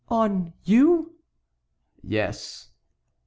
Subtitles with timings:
[0.09, 1.13] "On you?"
[2.01, 2.69] "Yes."